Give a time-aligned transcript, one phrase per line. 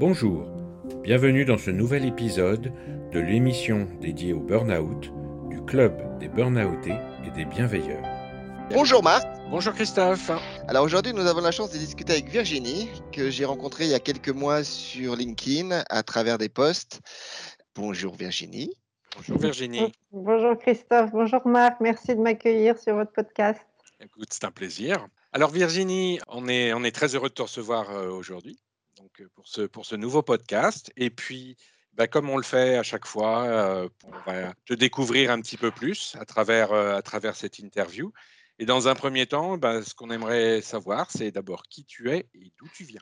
[0.00, 0.46] Bonjour,
[1.02, 2.72] bienvenue dans ce nouvel épisode
[3.12, 5.12] de l'émission dédiée au burn-out
[5.50, 6.96] du Club des Burnoutés
[7.26, 8.02] et des Bienveilleurs.
[8.70, 9.26] Bonjour Marc.
[9.50, 10.30] Bonjour Christophe.
[10.68, 13.94] Alors aujourd'hui, nous avons la chance de discuter avec Virginie, que j'ai rencontrée il y
[13.94, 17.00] a quelques mois sur LinkedIn à travers des posts.
[17.74, 18.72] Bonjour Virginie.
[19.16, 19.92] Bonjour Virginie.
[20.12, 23.60] Bonjour Christophe, bonjour Marc, merci de m'accueillir sur votre podcast.
[24.00, 25.06] Écoute, c'est un plaisir.
[25.32, 28.58] Alors Virginie, on est, on est très heureux de te recevoir euh, aujourd'hui
[28.98, 30.92] donc, pour, ce, pour ce nouveau podcast.
[30.96, 31.56] Et puis,
[31.92, 35.56] bah, comme on le fait à chaque fois, euh, on va te découvrir un petit
[35.56, 38.12] peu plus à travers, euh, à travers cette interview.
[38.58, 42.26] Et dans un premier temps, bah, ce qu'on aimerait savoir, c'est d'abord qui tu es
[42.34, 43.00] et d'où tu viens.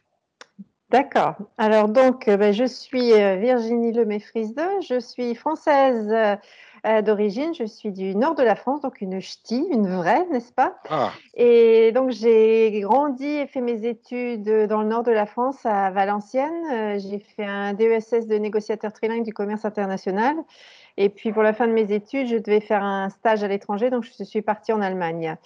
[0.90, 1.34] D'accord.
[1.56, 6.38] Alors donc, bah, je suis Virginie Lemay-Frisde, je suis française
[6.86, 7.54] euh, d'origine.
[7.54, 10.76] Je suis du nord de la France, donc une ch'ti, une vraie, n'est-ce pas?
[10.90, 11.12] Ah.
[11.34, 15.90] Et donc j'ai grandi et fait mes études dans le nord de la France, à
[15.90, 16.52] Valenciennes.
[16.72, 20.36] Euh, j'ai fait un DESS de négociateur trilingue du commerce international.
[21.00, 23.88] Et puis pour la fin de mes études, je devais faire un stage à l'étranger,
[23.88, 25.36] donc je suis partie en Allemagne.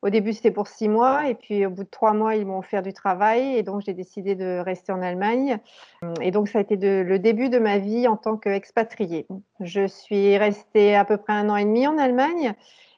[0.00, 2.58] Au début, c'était pour six mois, et puis au bout de trois mois, ils m'ont
[2.58, 5.58] offert du travail, et donc j'ai décidé de rester en Allemagne.
[6.22, 9.26] Et donc ça a été le début de ma vie en tant qu'expatriée.
[9.60, 12.54] Je suis restée à peu près un an et demi en Allemagne.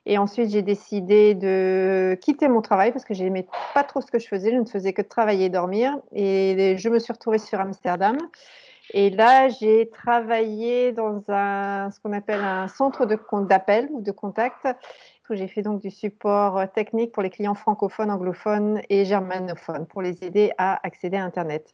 [0.06, 4.10] Et ensuite, j'ai décidé de quitter mon travail parce que je n'aimais pas trop ce
[4.10, 4.52] que je faisais.
[4.52, 5.98] Je ne faisais que travailler et dormir.
[6.12, 8.18] Et je me suis retrouvée sur Amsterdam.
[8.92, 14.66] Et là, j'ai travaillé dans un, ce qu'on appelle un centre d'appel ou de contact
[15.30, 19.86] où j'ai fait donc du support euh, technique pour les clients francophones, anglophones et germanophones
[19.86, 21.72] pour les aider à accéder à Internet.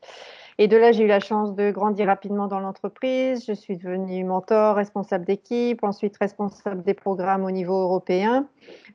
[0.58, 3.44] Et de là, j'ai eu la chance de grandir rapidement dans l'entreprise.
[3.46, 8.46] Je suis devenue mentor, responsable d'équipe, ensuite responsable des programmes au niveau européen.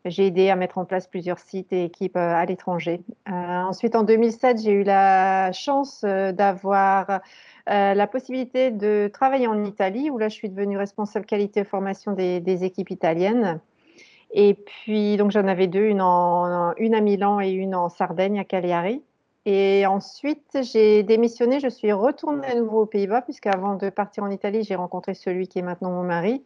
[0.06, 3.02] J'ai aidé à mettre en place plusieurs sites et équipes euh, à l'étranger.
[3.28, 7.22] Euh, ensuite, en 2007, j'ai eu la chance d'avoir
[7.68, 12.12] la possibilité de travailler en Italie, où là, je suis devenue responsable qualité et formation
[12.14, 13.60] des, équipes italiennes.
[14.32, 18.44] Et puis, donc j'en avais deux, une, une à Milan et une en Sardaigne, à
[18.44, 19.02] Cagliari.
[19.46, 24.32] Et ensuite, j'ai démissionné, je suis retournée à nouveau aux Pays-Bas, puisqu'avant de partir en
[24.32, 26.44] Italie, j'ai rencontré celui qui est maintenant mon mari.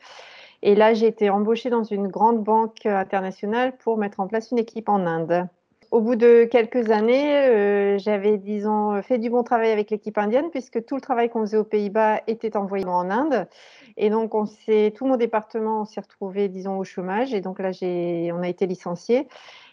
[0.61, 4.59] Et là, j'ai été embauchée dans une grande banque internationale pour mettre en place une
[4.59, 5.47] équipe en Inde.
[5.91, 10.51] Au bout de quelques années, euh, j'avais, disons, fait du bon travail avec l'équipe indienne,
[10.51, 13.47] puisque tout le travail qu'on faisait aux Pays-Bas était envoyé en Inde.
[13.97, 17.33] Et donc, on tout mon département s'est retrouvé, disons, au chômage.
[17.33, 19.27] Et donc là, on a été licencié.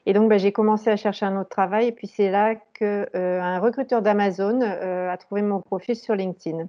[0.06, 1.88] Et donc, bah, j'ai commencé à chercher un autre travail.
[1.88, 6.66] Et puis, c'est là qu'un euh, recruteur d'Amazon euh, a trouvé mon profil sur LinkedIn.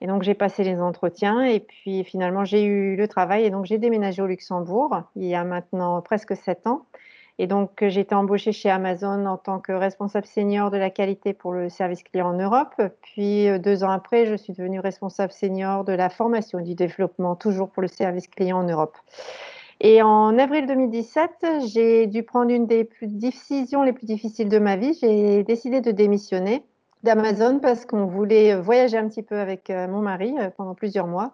[0.00, 1.42] Et donc, j'ai passé les entretiens.
[1.42, 3.44] Et puis, finalement, j'ai eu le travail.
[3.44, 6.86] Et donc, j'ai déménagé au Luxembourg il y a maintenant presque sept ans.
[7.38, 10.90] Et donc, euh, j'ai été embauchée chez Amazon en tant que responsable senior de la
[10.90, 12.74] qualité pour le service client en Europe.
[13.02, 16.74] Puis, euh, deux ans après, je suis devenue responsable senior de la formation et du
[16.74, 18.96] développement, toujours pour le service client en Europe.
[19.80, 21.30] Et en avril 2017,
[21.72, 24.98] j'ai dû prendre une des plus décisions les plus difficiles de ma vie.
[25.00, 26.64] J'ai décidé de démissionner
[27.04, 31.32] d'Amazon parce qu'on voulait voyager un petit peu avec euh, mon mari pendant plusieurs mois.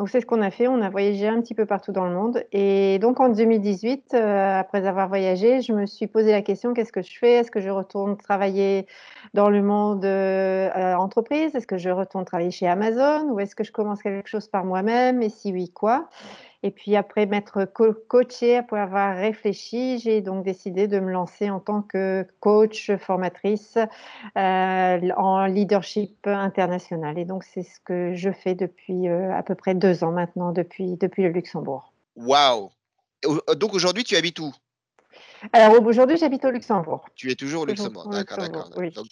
[0.00, 2.14] Donc c'est ce qu'on a fait, on a voyagé un petit peu partout dans le
[2.14, 2.42] monde.
[2.52, 6.90] Et donc en 2018, euh, après avoir voyagé, je me suis posé la question, qu'est-ce
[6.90, 7.32] que je fais?
[7.32, 8.86] Est-ce que je retourne travailler
[9.34, 13.28] dans le monde euh, entreprise Est-ce que je retourne travailler chez Amazon?
[13.28, 15.20] Ou est-ce que je commence quelque chose par moi-même?
[15.20, 16.08] Et si oui, quoi?
[16.62, 21.60] Et puis après m'être coachée, après avoir réfléchi, j'ai donc décidé de me lancer en
[21.60, 23.78] tant que coach, formatrice
[24.36, 27.18] euh, en leadership international.
[27.18, 30.52] Et donc c'est ce que je fais depuis euh, à peu près deux ans maintenant,
[30.52, 31.92] depuis, depuis le Luxembourg.
[32.16, 32.70] Waouh
[33.56, 34.52] Donc aujourd'hui tu habites où?
[35.52, 37.04] Alors aujourd'hui, j'habite au Luxembourg.
[37.14, 38.70] Tu es toujours au Luxembourg, d'accord, d'accord.
[38.70, 39.06] Donc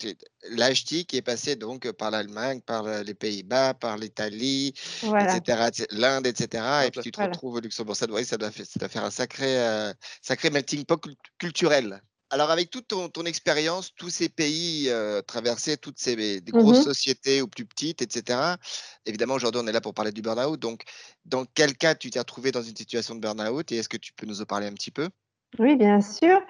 [0.50, 6.64] l'âge qui est passé donc par l'Allemagne, par les Pays-Bas, par l'Italie, etc., l'Inde, etc.
[6.86, 7.96] Et puis tu te retrouves au Luxembourg.
[7.96, 11.00] Ça doit, ça doit, faire un sacré, euh, sacré melting pot
[11.38, 12.00] culturel.
[12.30, 16.82] Alors, avec toute ton, expérience, tous ces pays euh, traversés, toutes ces des grosses mmh
[16.82, 18.56] sociétés ou plus petites, etc.,
[19.06, 20.60] évidemment, aujourd'hui, on est là pour parler du burn-out.
[20.60, 20.82] Donc,
[21.24, 24.12] dans quel cas tu t'es retrouvé dans une situation de burn-out et est-ce que tu
[24.12, 25.08] peux nous en parler un petit peu?
[25.58, 26.40] Oui, bien sûr.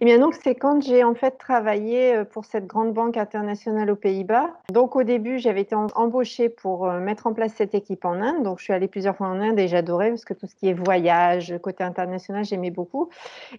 [0.00, 3.90] Et bien donc, c'est quand j'ai en fait travaillé euh, pour cette grande banque internationale
[3.90, 4.50] aux Pays-Bas.
[4.70, 8.42] Donc, au début, j'avais été embauchée pour euh, mettre en place cette équipe en Inde.
[8.42, 10.68] Donc, je suis allée plusieurs fois en Inde et j'adorais parce que tout ce qui
[10.68, 13.08] est voyage, côté international, j'aimais beaucoup.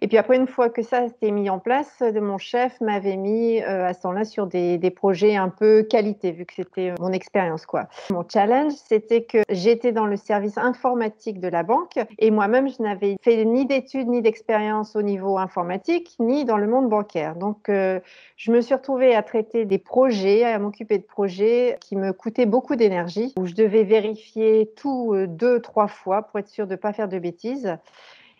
[0.02, 3.18] Et puis après, une fois que ça s'était mis en place, euh, mon chef m'avait
[3.18, 7.12] mis à ce temps-là sur des, des, projets un peu qualité, vu que c'était mon
[7.12, 7.88] expérience, quoi.
[8.12, 12.82] Mon challenge, c'était que j'étais dans le service informatique de la banque et moi-même, je
[12.82, 17.36] n'avais fait ni d'études ni d'expérience au niveau informatique ni dans le monde bancaire.
[17.36, 18.00] Donc, euh,
[18.38, 22.46] je me suis retrouvée à traiter des projets, à m'occuper de projets qui me coûtaient
[22.46, 26.74] beaucoup d'énergie, où je devais vérifier tout euh, deux, trois fois pour être sûre de
[26.74, 27.78] ne pas faire de bêtises.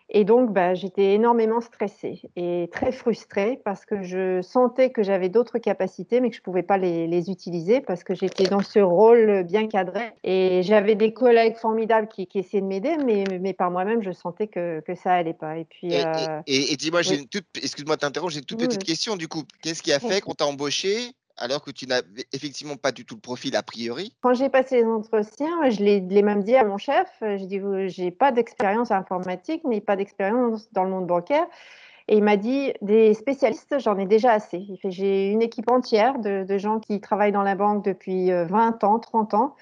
[0.10, 5.30] Et donc, bah, j'étais énormément stressée et très frustrée parce que je sentais que j'avais
[5.30, 8.80] d'autres capacités, mais que je ne pouvais pas les, utiliser parce que j'étais dans ce
[8.80, 10.12] rôle bien cadré.
[10.24, 14.48] Et j'avais des collègues formidables qui, essayaient de m'aider, mais, mais par moi-même, je sentais
[14.48, 15.58] que, que ça allait pas.
[15.58, 15.94] Et puis.
[15.94, 19.44] Et, euh, dis-moi, j'ai une toute, excuse-moi de j'ai une toute petite question du coup.
[19.62, 21.14] Qu'est-ce qui a fait qu'on t'a embauché?
[21.38, 24.78] Alors que tu n'avais effectivement pas du tout le profil a priori Quand j'ai passé
[24.78, 27.60] les entretiens, je l'ai même dit à mon chef, je dis
[27.90, 31.46] j'ai pas d'expérience informatique, ni pas d'expérience dans le monde bancaire.
[32.10, 34.66] Et il m'a dit, des spécialistes, j'en ai déjà assez.
[34.84, 38.88] J'ai une équipe entière de, de, gens qui travaillent dans la banque depuis 20 euh,
[38.88, 39.56] ans, 30 ans.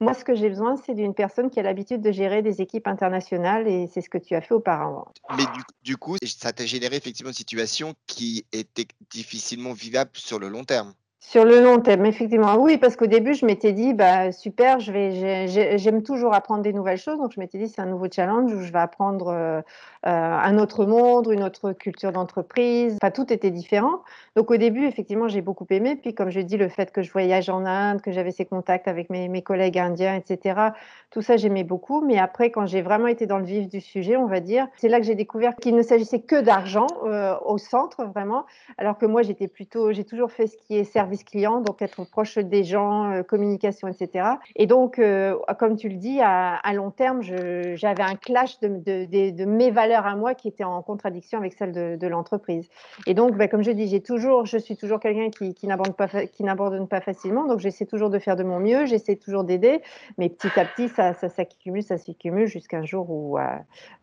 [0.00, 2.86] Moi, ce que j'ai besoin, c'est d'une personne qui a l'habitude de gérer des équipes
[2.86, 5.08] internationales et c'est ce que tu as fait auparavant.
[5.36, 10.38] Mais du, du coup, ça t'a généré effectivement une situation qui était difficilement vivable sur
[10.38, 10.94] le long terme.
[11.20, 12.54] Sur le long terme, effectivement.
[12.58, 17.18] Oui, parce qu'au début, je m'étais dit, bah, super, j'aime toujours apprendre des nouvelles choses.
[17.18, 19.60] Donc, je m'étais dit, c'est un nouveau challenge où je vais apprendre euh,
[20.06, 22.96] euh, un autre monde, une autre culture d'entreprise.
[23.02, 24.02] Enfin, tout était différent.
[24.36, 25.96] Donc, au début, effectivement, j'ai beaucoup aimé.
[25.96, 28.86] Puis, comme je dis, le fait que je voyage en Inde, que j'avais ces contacts
[28.86, 30.70] avec mes, mes, collègues indiens, etc.,
[31.10, 32.00] tout ça, j'aimais beaucoup.
[32.00, 34.88] Mais après, quand j'ai vraiment été dans le vif du sujet, on va dire, c'est
[34.88, 38.46] là que j'ai découvert qu'il ne s'agissait que d'argent euh, au centre, vraiment.
[38.76, 42.04] Alors que moi, j'étais plutôt, j'ai toujours fait ce qui est service client, donc être
[42.04, 44.28] proche des gens, euh, communication, etc.
[44.56, 49.70] Et donc, euh, comme tu le dis, à, long terme, j'avais un clash de, mes
[49.70, 52.68] valeurs à moi qui étaient en contradiction avec celles de, l'entreprise.
[53.06, 57.46] Et donc, bah, comme je dis, toujours, je suis toujours quelqu'un qui, n'abandonne pas, facilement.
[57.46, 59.82] Donc, j'essaie toujours de faire de mon mieux, j'essaie toujours d'aider,
[60.16, 63.42] mais petit à petit, ça, s'accumule, ça s'accumule jusqu'à un jour où, euh,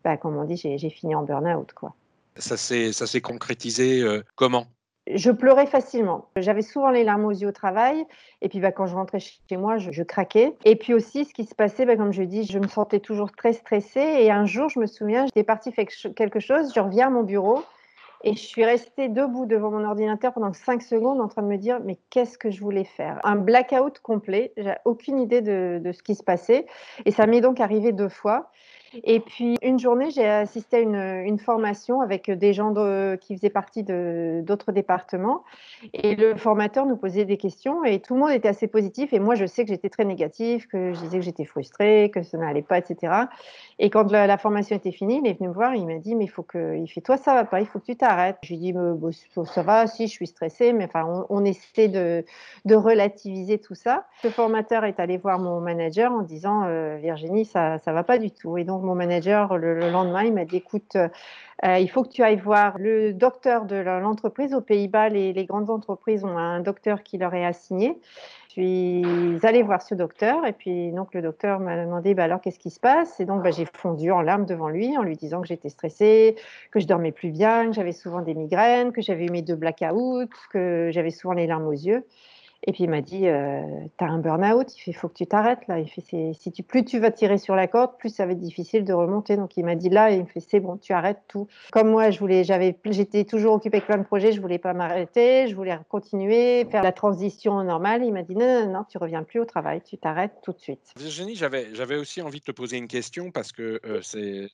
[0.04, 1.72] bah, comme on dit, j'ai fini en burn-out.
[2.36, 4.04] Ça s'est concrétisé
[4.34, 4.66] comment?
[5.12, 6.26] Je pleurais facilement.
[6.36, 8.04] J'avais souvent les larmes aux yeux au travail.
[8.42, 10.54] Et puis, bah, quand je rentrais chez moi, je, craquais.
[10.64, 13.32] Et puis aussi, ce qui se passait, bah, comme je dis, je me sentais toujours
[13.32, 14.00] très stressée.
[14.20, 15.86] Et un jour, je me souviens, j'étais partie faire
[16.16, 16.72] quelque chose.
[16.74, 17.62] Je reviens à mon bureau
[18.24, 21.58] et je suis restée debout devant mon ordinateur pendant 5 secondes en train de me
[21.58, 23.20] dire, mais qu'est-ce que je voulais faire?
[23.22, 24.52] Un blackout complet.
[24.56, 26.66] J'ai aucune idée de, de, ce qui se passait.
[27.04, 28.50] Et ça m'est donc arrivé deux fois.
[29.04, 32.72] Et puis, une journée, j'ai assisté à une, formation avec des gens
[33.20, 35.44] qui faisaient partie d'autres départements.
[35.92, 39.12] Et le formateur nous posait des questions et tout le monde était assez positif.
[39.12, 42.22] Et moi, je sais que j'étais très négatif, que je disais que j'étais frustrée, que
[42.22, 43.12] ça n'allait pas, etc.
[43.78, 46.24] Et quand la, formation était finie, il est venu me voir, il m'a dit, mais
[46.24, 48.38] il faut que, il fait, toi, ça va pas, il faut que tu t'arrêtes.
[48.42, 49.10] Je lui ai dit, bon,
[49.44, 52.24] ça va, si, je suis stressée, mais enfin, on, essaie de,
[52.74, 54.06] relativiser tout ça.
[54.24, 58.18] Le formateur est allé voir mon manager en disant, euh, Virginie, ça, ça va pas
[58.18, 58.56] du tout.
[58.58, 62.22] Et donc, mon manager, le, lendemain, il m'a dit, écoute, euh, il faut que tu
[62.22, 64.54] ailles voir le docteur de l'entreprise.
[64.54, 67.98] Aux Pays-Bas, les, les, grandes entreprises ont un docteur qui leur est assigné.
[68.56, 72.40] Je suis allée voir ce docteur et puis donc le docteur m'a demandé bah, alors
[72.40, 73.20] qu'est-ce qui se passe?
[73.20, 76.36] Et donc bah, j'ai fondu en larmes devant lui en lui disant que j'étais stressée,
[76.70, 79.56] que je dormais plus bien, que j'avais souvent des migraines, que j'avais eu mes deux
[79.56, 82.06] blackouts, que j'avais souvent les larmes aux yeux.
[82.64, 83.62] Et puis il m'a dit, euh,
[83.98, 85.78] tu as un burn-out, il fait, faut que tu t'arrêtes là.
[85.78, 88.40] Il fait, si tu, plus tu vas tirer sur la corde, plus ça va être
[88.40, 89.36] difficile de remonter.
[89.36, 91.46] Donc il m'a dit là, il me fait, c'est bon, tu arrêtes tout.
[91.72, 94.72] Comme moi, je voulais, j'avais, j'étais toujours occupée avec plein de projets, je voulais pas
[94.72, 98.04] m'arrêter, je voulais continuer, faire la transition normale.
[98.04, 100.60] Il m'a dit, non, non, non, tu reviens plus au travail, tu t'arrêtes tout de
[100.60, 100.92] suite.
[100.96, 104.00] Virginie, j'avais, aussi envie de te poser une question parce que euh,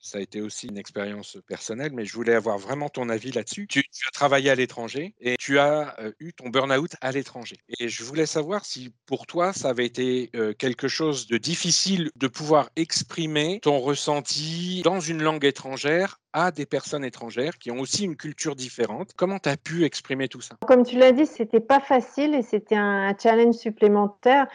[0.01, 3.67] ça a été aussi une expérience personnelle, mais je voulais avoir vraiment ton avis là-dessus.
[3.67, 7.57] Tu, as travaillé à l'étranger et tu as euh, eu ton burn-out à l'étranger.
[7.93, 12.27] Je voulais savoir si pour toi, ça avait été euh, quelque chose de difficile de
[12.27, 18.05] pouvoir exprimer ton ressenti dans une langue étrangère à des personnes étrangères qui ont aussi
[18.05, 19.11] une culture différente.
[19.17, 20.57] Comment tu as pu exprimer tout ça?
[20.67, 24.47] Comme tu l'as dit, c'était pas facile et c'était un challenge supplémentaire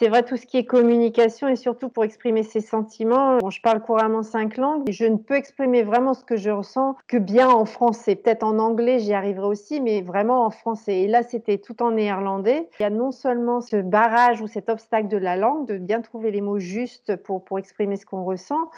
[0.00, 3.36] c'est vrai, tout ce qui est communication et surtout pour exprimer ses sentiments.
[3.36, 6.96] Bon, je parle couramment cinq langues je ne peux exprimer vraiment ce que je ressens
[7.06, 8.16] que bien en français.
[8.16, 11.00] Peut-être en anglais, j'y arriverai aussi, mais vraiment en français.
[11.00, 12.68] Et là, c'était tout en néerlandais.
[12.78, 16.00] Il y a non seulement ce barrage ou cet obstacle de la langue, de bien
[16.00, 18.70] trouver les mots justes pour, pour exprimer ce qu'on ressent,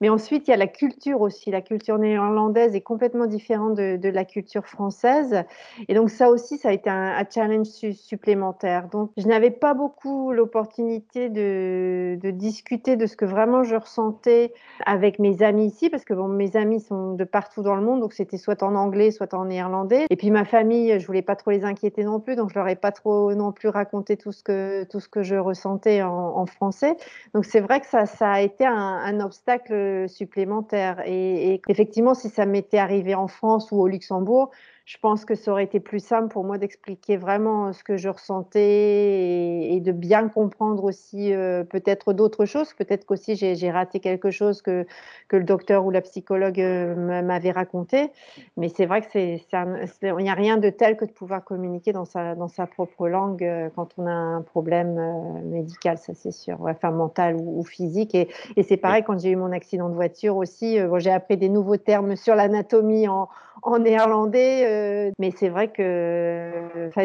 [0.00, 1.50] mais ensuite, il y a la culture aussi.
[1.50, 5.44] La culture néerlandaise est complètement différente de, la culture française.
[5.88, 8.88] Et donc, ça aussi, ça a été un, un challenge supplémentaire.
[8.88, 14.52] Donc, je n'avais pas beaucoup l'opportunité de, de, discuter de ce que vraiment je ressentais
[14.86, 18.00] avec mes amis ici, parce que bon, mes amis sont de partout dans le monde,
[18.00, 20.06] donc c'était soit en anglais, soit en néerlandais.
[20.10, 22.68] Et puis ma famille, je voulais pas trop les inquiéter non plus, donc je leur
[22.68, 26.46] ai pas trop non plus raconté tout ce que, tout ce que je ressentais en,
[26.46, 26.96] français.
[27.34, 31.02] Donc c'est vrai que ça, ça a été un, obstacle supplémentaire.
[31.06, 34.50] Et, effectivement, si ça m'était arrivé en France ou au Luxembourg,
[34.90, 38.08] je pense que ça aurait été plus simple pour moi d'expliquer vraiment ce que je
[38.08, 41.32] ressentais et, de bien comprendre aussi
[41.70, 42.74] peut-être d'autres choses.
[42.74, 44.84] Peut-être qu'aussi j'ai raté quelque chose que,
[45.28, 48.10] que le docteur ou la psychologue m'avait raconté.
[48.56, 51.92] Mais c'est vrai que c'est il n'y a rien de tel que de pouvoir communiquer
[51.92, 56.58] dans sa, dans sa propre langue quand on a un problème médical, ça c'est sûr,
[56.62, 58.16] enfin mental ou, physique.
[58.16, 60.78] Et, et c'est pareil quand j'ai eu mon accident de voiture aussi.
[60.98, 63.28] j'ai appris des nouveaux termes sur l'anatomie en,
[63.62, 64.64] en néerlandais.
[64.66, 66.50] Euh, mais c'est vrai que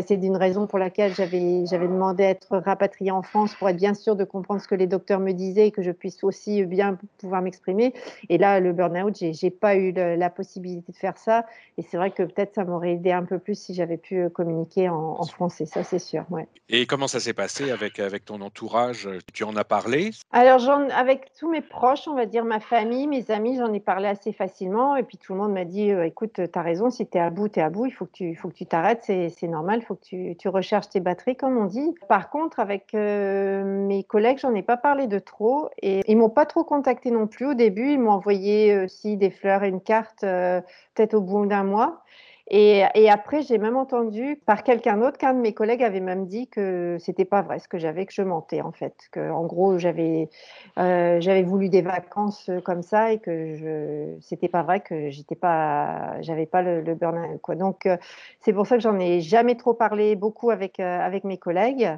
[0.06, 3.78] c'est d'une raison pour laquelle j'avais, j'avais demandé à être rapatriée en France pour être
[3.78, 6.66] bien sûr de comprendre ce que les docteurs me disaient et que je puisse aussi
[6.66, 7.94] bien pouvoir m'exprimer.
[8.30, 11.46] Et là, le burn-out, j'ai, j'ai pas eu la possibilité de faire ça.
[11.78, 14.30] Et c'est vrai que peut-être ça m'aurait aidé un peu plus si j'avais pu euh,
[14.30, 16.24] communiquer en, français, ça c'est sûr.
[16.30, 16.48] Ouais.
[16.70, 19.10] Et comment ça s'est passé avec, avec ton entourage?
[19.34, 20.12] Tu en as parlé?
[20.32, 24.08] Alors, avec tous mes proches, on va dire ma famille, mes amis, j'en ai parlé
[24.08, 24.96] assez facilement.
[24.96, 27.22] Et puis tout le monde m'a dit, euh, écoute, tu as raison, si tu es
[27.22, 29.48] à bout, tu es à bout, il faut que tu faut que tu t'arrêtes, c'est
[29.48, 31.96] normal, il faut que tu, tu, recherches tes batteries, comme on dit.
[32.08, 36.30] Par contre, avec euh, mes collègues, j'en ai pas parlé de trop et ils m'ont
[36.30, 37.92] pas trop contacté non plus au début.
[37.92, 40.62] Ils m'ont envoyé aussi des fleurs et une carte, euh,
[40.94, 42.04] peut-être au bout d'un mois.
[42.48, 46.48] Et, après, j'ai même entendu par quelqu'un d'autre qu'un de mes collègues avait même dit
[46.48, 49.80] que c'était pas vrai ce que j'avais, que je mentais en fait, que en gros
[49.80, 50.30] j'avais
[50.78, 55.36] euh, j'avais voulu des vacances comme ça et que je c'était pas vrai que j'étais
[55.36, 57.56] pas j'avais pas le, burn-out quoi.
[57.56, 57.98] Donc euh,
[58.42, 61.98] c'est pour ça que j'en ai jamais trop parlé beaucoup avec euh, avec mes collègues.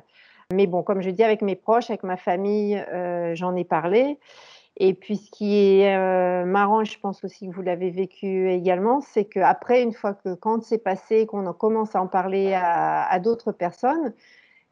[0.53, 2.81] Mais bon, comme je dis avec mes proches, avec ma famille,
[3.33, 4.17] j'en ai parlé.
[4.79, 9.01] Et puis, ce qui est euh, marrant, je pense aussi que vous l'avez vécu également,
[9.01, 13.51] c'est qu'après, une fois que quand c'est passé, qu'on commence à en parler à d'autres
[13.51, 14.13] personnes,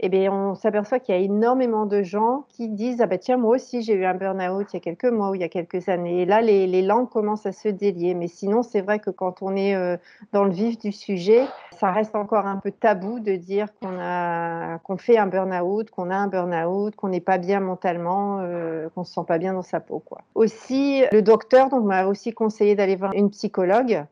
[0.01, 3.37] eh bien, on s'aperçoit qu'il y a énormément de gens qui disent Ah ben tiens,
[3.37, 5.49] moi aussi j'ai eu un burn-out il y a quelques mois ou il y a
[5.49, 6.23] quelques années.
[6.23, 8.13] Et là, les, les langues commencent à se délier.
[8.13, 9.95] Mais sinon, c'est vrai que quand on est euh,
[10.33, 15.17] dans le vif du sujet, ça reste encore un peu tabou de dire qu'on fait
[15.17, 19.25] un burn-out, qu'on a un burn-out, qu'on n'est pas bien mentalement, euh, qu'on se sent
[19.25, 19.99] pas bien dans sa peau.
[19.99, 20.19] Quoi.
[20.35, 24.05] Aussi, le docteur m'a aussi conseillé d'aller voir une psychologue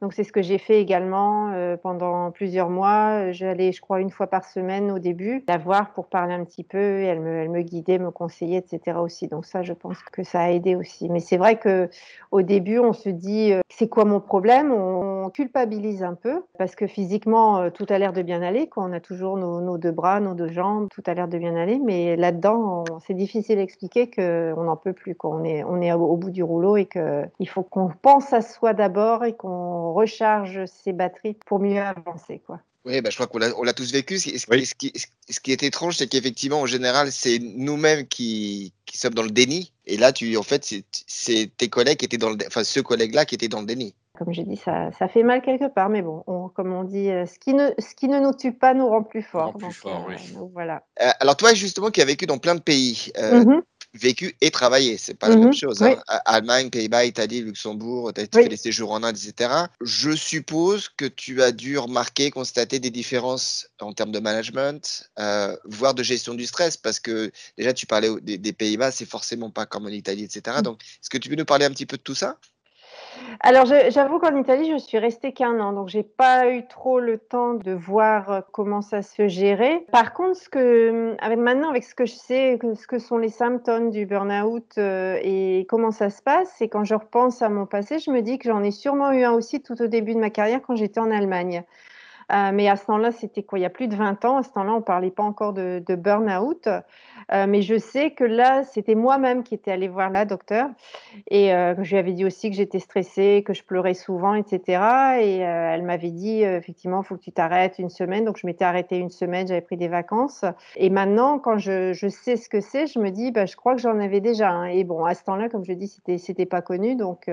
[0.00, 3.32] donc c'est ce que j'ai fait également euh, pendant plusieurs mois.
[3.32, 6.62] J'allais, je crois, une fois par semaine au début, la voir pour parler un petit
[6.62, 7.02] peu.
[7.02, 8.98] Elle me, elle me guidait, me conseillait, etc.
[8.98, 9.26] aussi.
[9.26, 11.08] Donc ça, je pense que ça a aidé aussi.
[11.08, 11.90] Mais c'est vrai que
[12.30, 14.70] au début, on se dit, euh, c'est quoi mon problème?
[14.70, 18.70] On culpabilise un peu parce que physiquement, euh, tout a l'air de bien aller.
[18.76, 21.80] On a toujours nos, deux bras, nos deux jambes, tout a l'air de bien aller.
[21.84, 25.16] Mais là-dedans, c'est difficile d'expliquer qu'on n'en peut plus.
[25.16, 28.74] Qu'on est, on est au bout du rouleau et qu'il faut qu'on pense à soi
[28.74, 32.42] d'abord et qu'on recharge ses batteries pour mieux avancer.
[32.46, 32.60] Quoi.
[32.84, 34.18] Oui, bah, je crois qu'on l'a tous vécu.
[34.18, 34.24] Ce,
[34.74, 34.92] qui,
[35.28, 39.30] ce, qui, est étrange, c'est qu'effectivement, en général, c'est nous-mêmes qui, qui, sommes dans le
[39.30, 39.72] déni.
[39.86, 40.64] Et là, tu, en fait,
[41.06, 43.94] c'est tes collègues qui étaient dans le, enfin, ce collègue-là qui était dans le déni.
[44.16, 46.22] Comme j'ai dit, ça, ça, fait mal quelque part, mais bon,
[46.54, 49.02] comme on dit, euh, ce qui, ne, ce qui ne nous tue pas nous rend
[49.02, 49.56] plus forts.
[49.56, 50.16] Plus fort, oui.
[50.36, 50.82] Euh, voilà.
[51.00, 53.60] Euh, alors toi, justement, qui as vécu dans plein de pays, mm-hmm
[53.98, 54.96] vécu et travaillé.
[54.96, 55.54] C'est pas la même mhm.
[55.54, 55.82] chose.
[55.82, 55.96] Hein.
[56.24, 59.50] Allemagne, Pays-Bas, Italie, Luxembourg, tu as fait des séjours en Inde, etc.
[59.80, 65.56] Je suppose que tu as dû remarquer, constater des différences en termes de management, euh,
[65.64, 69.66] voire de gestion du stress, parce que déjà, tu parlais des, Pays-Bas, c'est forcément pas
[69.66, 70.56] comme en Italie, etc.
[70.58, 70.62] Mm.
[70.62, 72.38] Donc, est-ce que tu peux nous parler un petit peu de tout ça?
[73.40, 77.18] Alors, j'avoue qu'en Italie, je suis restée qu'un an, donc j'ai pas eu trop le
[77.18, 79.84] temps de voir euh, comment ça se gérait.
[79.92, 83.90] Par contre, que, avec, maintenant, avec ce que je sais, ce que sont les symptômes
[83.90, 87.98] du burn-out euh, et comment ça se passe, c'est quand je repense à mon passé,
[88.00, 90.30] je me dis que j'en ai sûrement eu un aussi tout au début de ma
[90.30, 91.64] carrière quand j'étais en Allemagne.
[92.30, 94.36] Euh, mais à ce temps-là, c'était quoi Il y a plus de 20 ans.
[94.36, 96.68] À ce temps-là, on ne parlait pas encore de, burn-out.
[97.32, 100.70] Euh, mais je sais que là, c'était moi-même qui étais allée voir la docteur
[101.30, 105.20] et euh, je lui avais dit aussi que j'étais stressée, que je pleurais souvent, etc.
[105.20, 108.24] Et elle m'avait dit effectivement, il faut que tu t'arrêtes une semaine.
[108.24, 110.44] Donc je m'étais arrêtée une semaine, j'avais pris des vacances.
[110.76, 113.74] Et maintenant, quand je, je sais ce que c'est, je me dis, bah, je crois
[113.74, 114.50] que j'en avais déjà.
[114.50, 114.66] Hein.
[114.66, 117.24] Et bon, à ce temps-là, comme je dis, c'était c'était pas connu, donc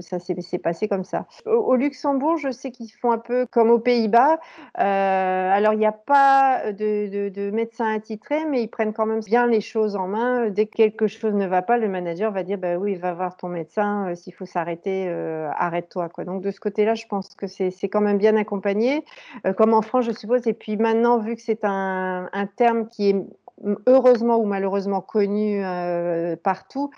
[0.00, 1.26] ça s'est passé comme ça.
[1.46, 4.35] Au, Luxembourg, je sais qu'ils font un peu comme aux Pays-Bas.
[4.74, 9.20] Alors il n'y a pas de, de, de médecin attitré, mais ils prennent quand même
[9.20, 10.48] bien les choses en main.
[10.50, 13.36] Dès que quelque chose ne va pas, le manager va dire bah oui, va voir
[13.36, 14.08] ton médecin.
[14.08, 16.08] Euh, s'il faut s'arrêter, euh, arrête-toi.
[16.24, 19.04] Donc de ce côté-là, je pense que c'est quand même bien accompagné,
[19.46, 20.46] euh, comme en France, je suppose.
[20.46, 23.16] Et puis maintenant, vu que c'est un, terme qui est
[23.86, 25.62] heureusement ou malheureusement connu
[26.42, 26.90] partout,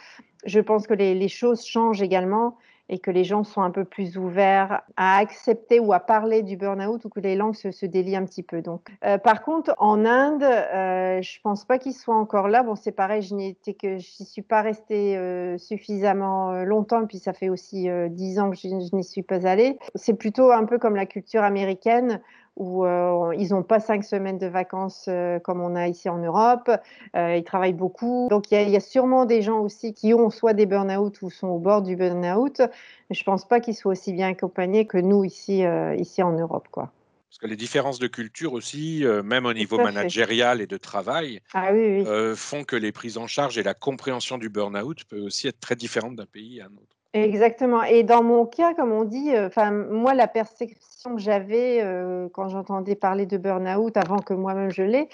[0.45, 2.57] je pense que les, choses changent également
[2.88, 6.57] et que les gens sont un peu plus ouverts à accepter ou à parler du
[6.57, 8.62] burn-out ou que les langues se, délient un petit peu.
[8.62, 12.62] Donc, euh, par contre, en Inde, euh, je pense pas qu'ils soient encore là.
[12.62, 17.33] Bon, c'est pareil, je n'y que suis pas restée euh, suffisamment euh, longtemps, puis ça
[17.33, 19.78] fait aussi dix ans que je, je n'y suis pas allée.
[19.95, 22.21] C'est plutôt un peu comme la culture américaine
[22.59, 26.19] où euh, ils n'ont pas cinq semaines de vacances euh, comme on a ici en
[26.19, 26.71] Europe.
[27.17, 28.27] Euh, ils travaillent beaucoup.
[28.31, 31.47] Donc, il y, a sûrement des gens aussi qui ont soit des burn-out ou sont
[31.47, 32.59] au bord du burn-out.
[32.59, 35.62] Mais je ne pense pas qu'ils soient aussi bien accompagnés que nous ici,
[35.97, 36.67] ici en Europe.
[36.71, 36.91] Quoi.
[37.31, 41.71] Parce que les différences de culture aussi, même au niveau managérial et de travail, ah
[42.35, 45.77] font que les prises en charge et la compréhension du burn-out peut aussi être très
[45.77, 46.98] différentes d'un pays à un autre.
[47.15, 47.83] Exactement.
[47.85, 51.83] Et dans mon cas, comme on dit, enfin moi la perception que j'avais
[52.35, 55.09] quand j'entendais parler de burn-out avant que moi-même je l'ai,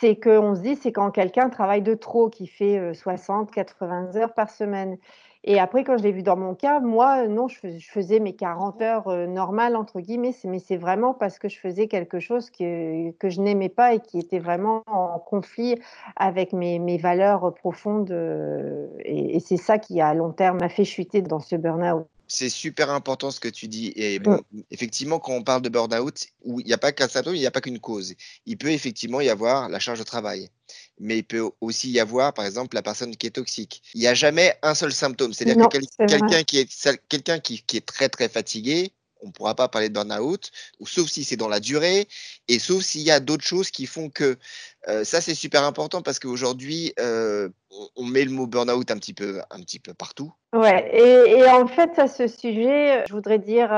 [0.00, 4.34] c'est qu'on se dit c'est quand quelqu'un travaille de trop, qui fait 60, 80 heures
[4.34, 4.98] par semaine.
[5.48, 8.82] Et après, quand je l'ai vu dans mon cas, moi, non, je, faisais mes 40
[8.82, 13.12] heures euh, normales, entre guillemets, mais c'est vraiment parce que je faisais quelque chose que,
[13.12, 15.76] que je n'aimais pas et qui était vraiment en conflit
[16.16, 18.10] avec mes, mes valeurs profondes.
[18.10, 22.06] Euh, et, et c'est ça qui, à long terme, m'a fait chuter dans ce burn-out
[22.28, 23.92] c'est super important ce que tu dis.
[23.96, 24.40] Et bon,
[24.70, 27.50] effectivement, quand on parle de burn-out, il n'y a pas qu'un symptôme, il n'y a
[27.50, 28.14] pas qu'une cause.
[28.46, 30.50] Il peut effectivement y avoir la charge de travail,
[30.98, 33.82] mais il peut aussi y avoir, par exemple, la personne qui est toxique.
[33.94, 35.32] Il n'y a jamais un seul symptôme.
[35.32, 38.92] C'est-à-dire que quelqu'un qui est, quelqu'un qui, qui est très très fatigué,
[39.22, 40.50] on ne pourra pas parler de burn-out,
[40.84, 42.06] sauf si c'est dans la durée,
[42.48, 44.36] et sauf s'il y a d'autres choses qui font que
[45.04, 49.60] ça, c'est super important parce qu'aujourd'hui, on met le mot burn-out un petit peu, un
[49.60, 50.32] petit peu partout.
[50.54, 53.68] Ouais, et, en fait, à ce sujet, je voudrais dire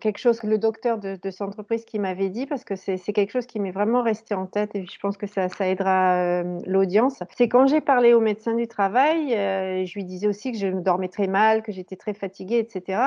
[0.00, 3.30] quelque chose que le docteur de, cette entreprise qui m'avait dit, parce que c'est quelque
[3.30, 7.22] chose qui m'est vraiment resté en tête et je pense que ça, aidera l'audience.
[7.36, 11.08] C'est quand j'ai parlé au médecin du travail, je lui disais aussi que je dormais
[11.08, 13.02] très mal, que j'étais très fatiguée, etc.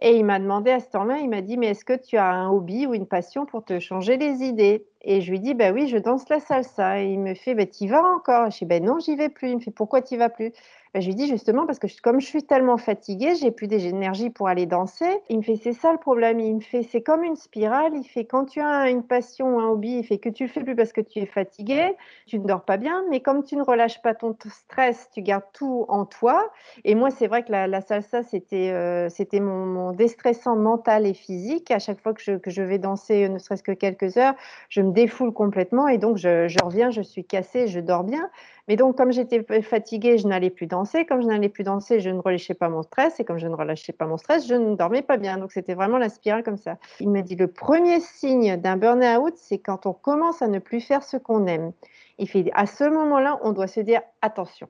[0.00, 2.26] Et il m'a demandé à ce temps-là, il m'a dit, mais est-ce que tu as
[2.26, 4.86] un hobby ou une passion pour te changer les idées?
[5.02, 6.69] et je lui dis, bah oui, je danse la salsa.
[6.78, 8.50] Il me fait, bah, t'y vas encore?
[8.50, 9.50] Je dis, bah non, j'y vais plus.
[9.50, 10.52] Il me fait, pourquoi t'y vas plus?
[10.92, 14.28] Bah, je lui dis justement parce que comme je suis tellement fatiguée, j'ai plus d'énergie
[14.28, 15.20] pour aller danser.
[15.28, 16.40] Il me fait c'est ça le problème.
[16.40, 17.92] Il me fait c'est comme une spirale.
[17.94, 20.48] Il fait quand tu as une passion ou un hobby, il fait que tu le
[20.48, 21.94] fais plus parce que tu es fatigué,
[22.26, 23.04] tu ne dors pas bien.
[23.08, 26.50] Mais comme tu ne relâches pas ton stress, tu gardes tout en toi.
[26.84, 31.70] Et moi c'est vrai que la, salsa c'était euh, c'était mon, déstressant mental et physique.
[31.70, 34.34] À chaque fois que je, vais danser, ne serait-ce que quelques heures,
[34.68, 38.28] je me défoule complètement et donc je, je reviens, je suis cassée, je dors bien.
[38.70, 41.04] Mais donc, comme j'étais fatiguée, je n'allais plus danser.
[41.04, 43.18] Comme je n'allais plus danser, je ne relâchais pas mon stress.
[43.18, 45.38] Et comme je ne relâchais pas mon stress, je ne dormais pas bien.
[45.38, 46.76] Donc, c'était vraiment la spirale comme ça.
[47.00, 50.80] Il m'a dit le premier signe d'un burn-out, c'est quand on commence à ne plus
[50.80, 51.72] faire ce qu'on aime.
[52.18, 54.68] Il fait à ce moment-là, on doit se dire attention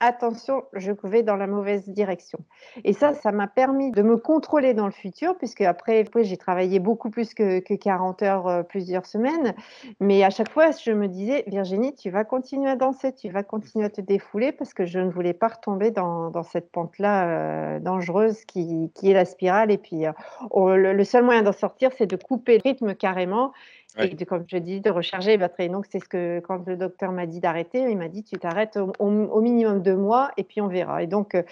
[0.00, 2.38] attention, je vais dans la mauvaise direction.
[2.84, 6.78] Et ça, ça m'a permis de me contrôler dans le futur, puisque après, j'ai travaillé
[6.78, 9.54] beaucoup plus que, 40 heures euh, plusieurs semaines.
[10.00, 13.42] Mais à chaque fois, je me disais, Virginie, tu vas continuer à danser, tu vas
[13.42, 17.78] continuer à te défouler, parce que je ne voulais pas retomber dans, cette pente-là euh,
[17.80, 19.70] dangereuse qui, est la spirale.
[19.70, 20.12] Et puis, euh,
[20.54, 23.52] le, le, seul moyen d'en sortir, c'est de couper le rythme carrément
[23.98, 25.68] et comme je dis, de recharger les batteries.
[25.68, 28.78] Donc, c'est ce que, quand le docteur m'a dit d'arrêter, il m'a dit tu t'arrêtes
[28.98, 31.02] au, minimum mois et puis on verra.
[31.02, 31.42] Et donc, euh,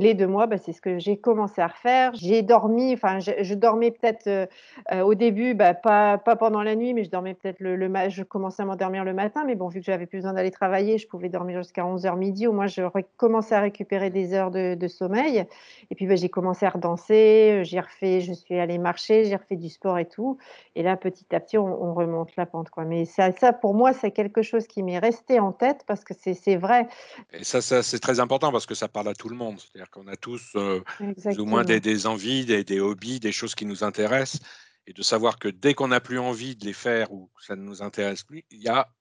[0.00, 2.12] les deux mois, bah, c'est ce que j'ai commencé à refaire.
[2.14, 4.46] J'ai dormi, enfin, je, dormais peut-être euh,
[4.92, 7.92] euh, au début, bah, pas, pas pendant la nuit, mais je dormais peut-être le, le
[8.08, 9.44] je commençais à m'endormir le matin.
[9.46, 12.46] Mais bon, vu que j'avais plus besoin d'aller travailler, je pouvais dormir jusqu'à 11h midi.
[12.46, 12.82] Au moins, je
[13.16, 15.44] commençais à récupérer des heures de, sommeil.
[15.90, 19.56] Et puis, bah, j'ai commencé à redanser, j'ai refait, je suis allée marcher, j'ai refait
[19.56, 20.38] du sport et tout.
[20.74, 22.70] Et là, petit à petit, on, remonte la pente.
[22.70, 22.84] Quoi.
[22.84, 26.14] Mais ça, ça, pour moi, c'est quelque chose qui m'est resté en tête parce que
[26.14, 26.88] c'est vrai.
[27.32, 29.58] Et ça, ça c'est très important parce que ça parle à tout le monde.
[29.58, 33.54] C'est-à-dire qu'on a tous euh, plus ou moins des, envies, des, des, hobbies, des choses
[33.54, 34.40] qui nous intéressent.
[34.86, 37.54] Et de savoir que dès qu'on n'a plus envie de les faire ou que ça
[37.54, 38.44] ne nous intéresse plus,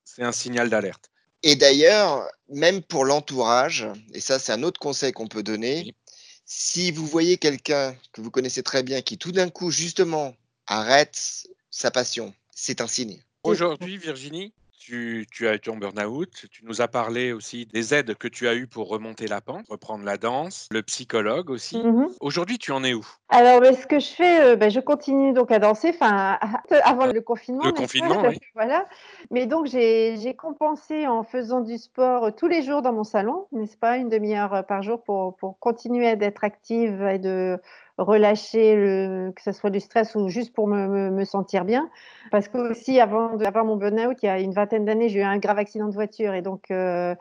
[0.06, 1.10] c'est un signal d'alerte.
[1.44, 5.96] Et d'ailleurs, même pour l'entourage, et ça c'est un autre conseil qu'on peut donner,
[6.46, 10.36] si vous voyez quelqu'un que vous connaissez très bien qui tout d'un coup justement
[10.68, 11.20] arrête
[11.72, 13.20] sa passion, c'est un signe.
[13.44, 16.46] Aujourd'hui, Virginie, tu, as été en burn-out.
[16.52, 19.66] Tu nous as parlé aussi des aides que tu as eues pour remonter la pente,
[19.70, 21.82] reprendre la danse, le psychologue aussi.
[21.82, 22.10] Mhm.
[22.20, 23.06] Aujourd'hui, tu en es où?
[23.30, 26.40] Alors, ben, ce que je fais, euh, ben, je continue donc à danser, enfin,
[26.84, 27.66] avant le confinement.
[27.66, 28.38] Le confinement, oui.
[28.56, 28.86] Voilà.
[29.30, 33.78] Mais donc, j'ai compensé en faisant du sport tous les jours dans mon salon, n'est-ce
[33.78, 37.60] pas, une demi-heure par jour pour, pour continuer d'être active et de
[38.02, 41.90] relâcher, que ce soit du stress ou juste pour me, sentir bien.
[42.32, 45.24] Parce que aussi, avant d'avoir mon burn-out, il y a une vingtaine d'années, j'ai eu
[45.24, 46.34] un grave accident de voiture.
[46.34, 47.16] Et donc, euh,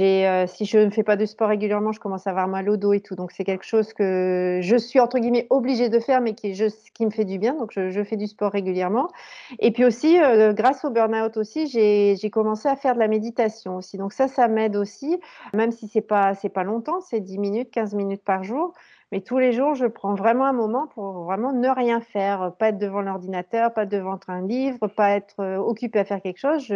[0.00, 2.76] euh, si je ne fais pas de sport régulièrement, je commence à avoir mal au
[2.76, 3.16] dos et tout.
[3.16, 6.54] Donc, c'est quelque chose que je suis, entre guillemets, obligée de faire, mais qui,
[7.00, 7.54] me fait du bien.
[7.54, 9.08] Donc, je, fais du sport régulièrement.
[9.58, 13.76] Et puis aussi, euh, grâce au burn-out aussi, j'ai commencé à faire de la méditation
[13.76, 13.98] aussi.
[13.98, 15.18] Donc, ça, ça m'aide aussi,
[15.54, 18.72] même si c'est pas, c'est pas longtemps, c'est 10 minutes, 15 minutes par jour.
[19.12, 22.68] Mais tous les jours, je prends vraiment un moment pour vraiment ne rien faire, pas
[22.68, 26.72] être devant l'ordinateur, pas devant un livre, pas être euh, occupé à faire quelque chose.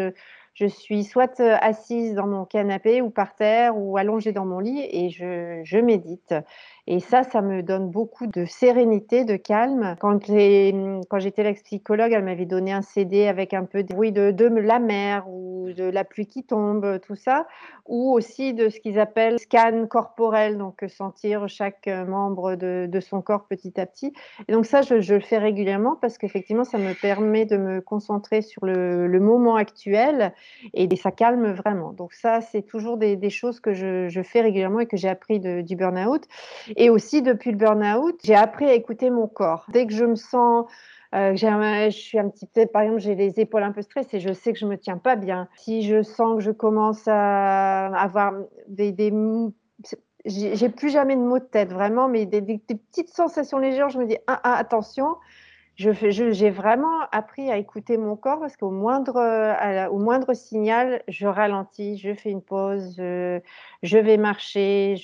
[0.55, 4.59] Je, suis soit euh, assise dans mon canapé ou par terre ou allongée dans mon
[4.59, 6.35] lit et je médite.
[6.87, 9.97] Et ça, ça me donne beaucoup de sérénité, de calme.
[10.01, 14.79] Quand, j'étais l'ex-psychologue, elle m'avait donné un CD avec un peu de bruit de, la
[14.79, 17.47] mer ou de la pluie qui tombe, tout ça,
[17.87, 23.47] ou aussi de ce qu'ils appellent scan corporel, donc sentir chaque membre de, son corps
[23.47, 24.13] petit à petit.
[24.49, 28.43] Et donc ça, je, le fais régulièrement parce qu'effectivement, ça me permet de me concentrer
[28.43, 30.35] sur le, moment actuel
[30.75, 31.93] et ça calme vraiment.
[31.93, 35.77] Donc ça, c'est toujours des, choses que je, fais régulièrement et que j'ai appris du
[35.77, 36.27] burn-out.
[36.77, 39.67] Et aussi, depuis le burn-out, j'ai appris à écouter mon corps.
[39.71, 40.67] Dès que je me sens
[41.15, 44.33] euh, je suis un petit peu, par exemple, j'ai les épaules un peu stressées, je
[44.33, 45.49] sais que je me tiens pas bien.
[45.57, 48.33] Si je sens que je commence à avoir
[48.67, 49.13] des, des
[50.25, 53.99] j'ai plus jamais de maux de tête, vraiment, mais des, des, petites sensations légères, je
[53.99, 55.17] me dis, ah, ah attention,
[55.77, 59.17] j'ai vraiment appris à écouter mon corps parce qu'au moindre,
[59.91, 63.41] au moindre signal, je ralentis, je fais une pause, je,
[63.83, 64.95] je vais marcher,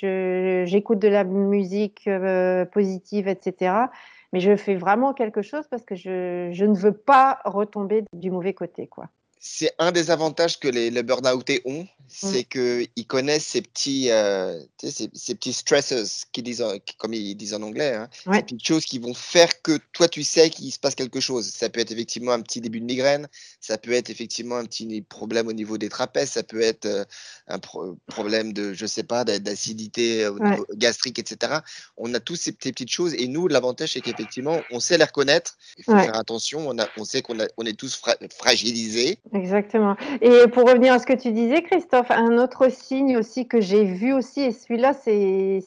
[0.66, 3.90] j'écoute de la musique euh, positive, etc.
[4.32, 8.30] Mais je fais vraiment quelque chose parce que je, je ne veux pas retomber du
[8.30, 9.08] mauvais côté, quoi
[9.42, 12.86] c'est un des avantages que les, les burn-outés ont, c'est mmh.
[12.92, 16.62] qu'ils connaissent ces petits, euh, ces, ces, petits stressors, qui disent,
[16.98, 20.24] comme ils disent en anglais, hein, ces petites choses qui vont faire que toi, tu
[20.24, 21.48] sais qu'il se passe quelque chose.
[21.48, 23.28] Ça peut être effectivement un petit début de migraine,
[23.60, 27.04] ça peut être effectivement un petit problème au niveau des trapèzes, ça peut être euh,
[27.48, 27.60] un
[28.08, 30.28] problème de, je sais pas, d'acidité
[30.74, 31.60] gastrique, etc.
[31.96, 35.56] On a tous ces, petites choses et nous, l'avantage, c'est qu'effectivement, on sait les reconnaître.
[35.78, 38.00] Il faut faire attention, on, a, on sait qu'on on est tous
[38.38, 39.18] fragilisés.
[39.32, 39.96] Exactement.
[40.20, 43.84] Et pour revenir à ce que tu disais, Christophe, un autre signe aussi que j'ai
[43.84, 45.62] vu aussi, et celui-là, c'est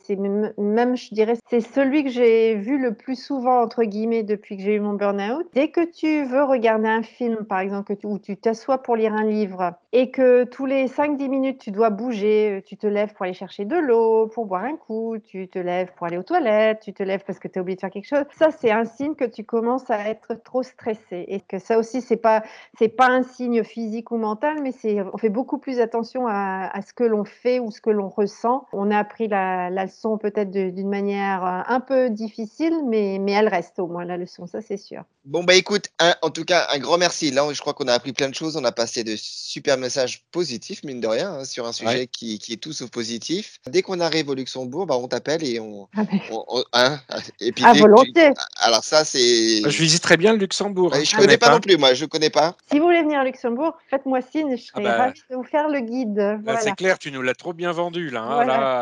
[0.57, 4.63] même, je dirais, c'est celui que j'ai vu le plus souvent, entre guillemets, depuis que
[4.63, 5.47] j'ai eu mon burn-out.
[5.53, 9.25] Dès que tu veux regarder un film, par exemple, où tu t'assois pour lire un
[9.25, 13.33] livre, et que tous les 5-10 minutes, tu dois bouger, tu te lèves pour aller
[13.33, 16.93] chercher de l'eau, pour boire un coup, tu te lèves pour aller aux toilettes, tu
[16.93, 19.15] te lèves parce que tu as oublié de faire quelque chose, ça, c'est un signe
[19.15, 21.25] que tu commences à être trop stressé.
[21.27, 22.43] Et que ça aussi, c'est pas,
[22.97, 24.73] pas un signe physique ou mental, mais
[25.13, 28.65] on fait beaucoup plus attention à, ce que l'on fait ou ce que l'on ressent.
[28.73, 33.49] On a appris la, leçon peut-être d'une manière euh, un peu difficile, mais, mais elle
[33.49, 35.03] reste au moins la leçon, ça c'est sûr.
[35.25, 35.85] Bon, bah écoute,
[36.21, 37.31] en tout cas, un grand merci.
[37.31, 38.57] Là, je crois qu'on a appris plein de choses.
[38.57, 42.39] On a passé de super messages positifs, mine de rien, hein, sur un sujet qui,
[42.39, 43.59] qui, est tout sauf positif.
[43.67, 45.87] Dès qu'on arrive au Luxembourg, bah, on t'appelle et on.
[46.73, 48.31] Ah, hein, et puis, à volonté.
[48.57, 49.61] alors, ça, c'est.
[49.61, 50.93] Je visiterai bien le Luxembourg.
[50.93, 51.03] Hein.
[51.05, 52.57] Je ne connais pas, non plus, moi, je ne connais pas.
[52.69, 53.42] Si vous voulez venir à Luxembourg,
[53.89, 56.39] faites-moi signe, je ah serai bah, ravie de vous faire le guide.
[56.59, 58.23] C'est clair, tu nous l'as trop bien vendu, là,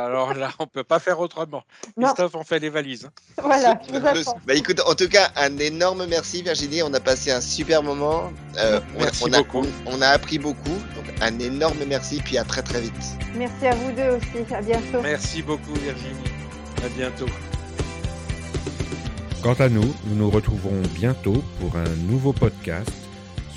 [0.05, 1.63] alors là, on ne peut pas faire autrement.
[1.99, 3.09] Christophe, on fait les valises.
[3.41, 6.83] Voilà, je vous bah, écoute, en tout cas, un énorme merci, Virginie.
[6.83, 8.31] On a passé un super moment.
[8.57, 9.65] Euh, merci on, a, beaucoup.
[9.87, 10.69] On, a appris beaucoup.
[10.69, 12.93] Donc, un énorme merci, puis à très très vite.
[13.35, 14.53] Merci à vous deux aussi.
[14.53, 15.01] À bientôt.
[15.01, 16.31] Merci beaucoup, Virginie.
[16.83, 17.27] À bientôt.
[19.41, 23.00] Quant à nous, nous nous retrouverons bientôt pour un nouveau podcast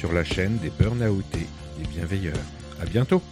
[0.04, 1.46] sur la chaîne des Burnoutés,
[1.78, 2.34] des bienveilleurs.
[2.78, 3.22] À bientôt!